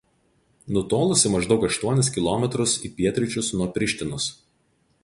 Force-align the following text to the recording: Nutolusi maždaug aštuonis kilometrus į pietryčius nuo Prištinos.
Nutolusi 0.77 1.31
maždaug 1.33 1.65
aštuonis 1.67 2.09
kilometrus 2.17 2.75
į 2.89 2.93
pietryčius 2.99 3.53
nuo 3.61 3.71
Prištinos. 3.79 4.33